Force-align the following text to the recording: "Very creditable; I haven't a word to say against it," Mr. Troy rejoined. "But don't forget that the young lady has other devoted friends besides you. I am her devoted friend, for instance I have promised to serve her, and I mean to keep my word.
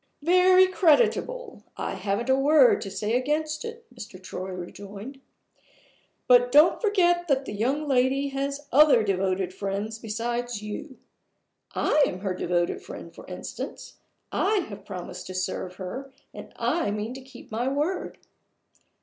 "Very 0.23 0.65
creditable; 0.67 1.61
I 1.77 1.93
haven't 1.93 2.27
a 2.31 2.35
word 2.35 2.81
to 2.81 2.89
say 2.89 3.15
against 3.15 3.63
it," 3.63 3.85
Mr. 3.93 4.19
Troy 4.19 4.49
rejoined. 4.49 5.21
"But 6.27 6.51
don't 6.51 6.81
forget 6.81 7.27
that 7.27 7.45
the 7.45 7.53
young 7.53 7.87
lady 7.87 8.29
has 8.29 8.65
other 8.71 9.03
devoted 9.03 9.53
friends 9.53 9.99
besides 9.99 10.63
you. 10.63 10.97
I 11.75 12.03
am 12.07 12.21
her 12.21 12.33
devoted 12.33 12.81
friend, 12.81 13.13
for 13.13 13.27
instance 13.27 13.97
I 14.31 14.61
have 14.69 14.85
promised 14.85 15.27
to 15.27 15.35
serve 15.35 15.75
her, 15.75 16.11
and 16.33 16.51
I 16.55 16.89
mean 16.89 17.13
to 17.13 17.21
keep 17.21 17.51
my 17.51 17.67
word. 17.67 18.17